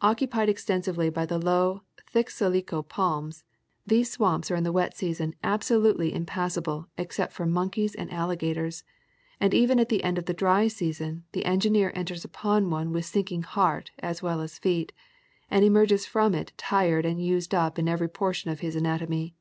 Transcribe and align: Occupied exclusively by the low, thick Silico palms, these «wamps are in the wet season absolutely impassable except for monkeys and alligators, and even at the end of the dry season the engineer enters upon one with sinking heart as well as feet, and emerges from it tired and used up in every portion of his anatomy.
Occupied 0.00 0.48
exclusively 0.48 1.10
by 1.10 1.26
the 1.26 1.36
low, 1.36 1.82
thick 2.08 2.28
Silico 2.28 2.86
palms, 2.88 3.42
these 3.84 4.16
«wamps 4.16 4.48
are 4.48 4.54
in 4.54 4.62
the 4.62 4.70
wet 4.70 4.96
season 4.96 5.34
absolutely 5.42 6.14
impassable 6.14 6.86
except 6.96 7.32
for 7.32 7.46
monkeys 7.46 7.96
and 7.96 8.12
alligators, 8.12 8.84
and 9.40 9.52
even 9.52 9.80
at 9.80 9.88
the 9.88 10.04
end 10.04 10.18
of 10.18 10.26
the 10.26 10.34
dry 10.34 10.68
season 10.68 11.24
the 11.32 11.46
engineer 11.46 11.90
enters 11.96 12.24
upon 12.24 12.70
one 12.70 12.92
with 12.92 13.06
sinking 13.06 13.42
heart 13.42 13.90
as 13.98 14.22
well 14.22 14.40
as 14.40 14.56
feet, 14.60 14.92
and 15.50 15.64
emerges 15.64 16.06
from 16.06 16.32
it 16.32 16.52
tired 16.56 17.04
and 17.04 17.20
used 17.20 17.52
up 17.52 17.76
in 17.76 17.88
every 17.88 18.08
portion 18.08 18.52
of 18.52 18.60
his 18.60 18.76
anatomy. 18.76 19.34